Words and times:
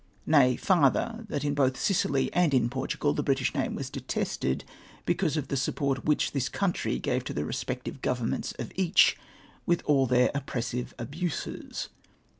Nay, 0.25 0.55
farther, 0.55 1.27
that 1.29 1.43
both 1.53 1.73
in 1.73 1.79
Sicily 1.79 2.33
and 2.33 2.55
in 2.55 2.71
Portugal 2.71 3.13
the 3.13 3.21
British 3.21 3.53
name 3.53 3.75
v/as 3.75 3.91
detested, 3.91 4.63
because 5.05 5.37
of 5.37 5.49
the 5.49 5.55
support 5.55 6.05
which 6.05 6.31
this 6.31 6.49
country 6.49 6.97
gave 6.97 7.23
to 7.25 7.33
the 7.35 7.45
respective 7.45 8.01
governments 8.01 8.51
of 8.57 8.71
each 8.73 9.15
with 9.67 9.83
all 9.85 10.07
their 10.07 10.31
oppressive 10.33 10.95
abuses. 10.97 11.89